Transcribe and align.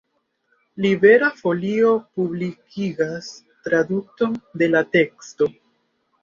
Libera 0.85 1.27
Folio 1.41 1.91
publikigas 2.21 3.29
tradukon 3.69 4.35
de 4.63 4.71
la 4.73 4.83
teksto. 4.97 5.51